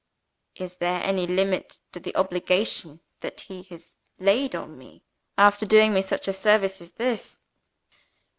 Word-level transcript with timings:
Is 0.55 0.77
there 0.77 0.99
any 1.03 1.27
limit 1.27 1.79
to 1.91 1.99
the 1.99 2.15
obligation 2.15 3.01
that 3.19 3.41
he 3.41 3.61
has 3.69 3.93
laid 4.17 4.55
on 4.55 4.75
me, 4.75 5.03
after 5.37 5.63
doing 5.67 5.93
me 5.93 6.01
such 6.01 6.27
a 6.27 6.33
service 6.33 6.81
as 6.81 6.93
this? 6.93 7.37